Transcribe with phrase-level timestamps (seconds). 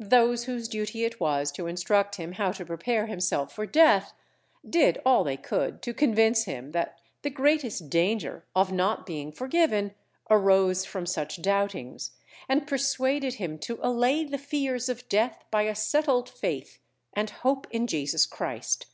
[0.00, 4.14] Those whose duty it was to instruct him how to prepare himself for death,
[4.66, 9.94] did all they could to convince him that the greatest danger of not being forgiven
[10.30, 12.12] arose from such doubtings,
[12.48, 16.78] and persuaded him to allay the fears of death by a settled faith
[17.12, 18.86] and hope in Jesus Christ.